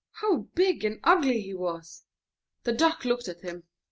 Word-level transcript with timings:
how 0.13 0.47
large 0.57 0.83
and 0.83 0.99
ugly 1.03 1.47
it 1.47 1.53
was! 1.59 2.05
The 2.63 2.71
Duck 2.73 3.05
looked 3.05 3.27
at 3.27 3.43
it. 3.43 3.63